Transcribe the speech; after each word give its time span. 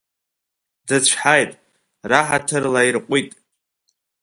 Дыцәҳаит, 0.87 1.51
раҳаҭыр 2.09 2.63
лаирҟәит… 2.73 3.31